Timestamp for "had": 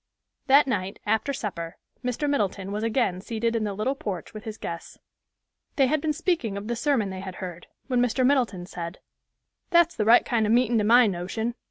5.85-6.01, 7.19-7.35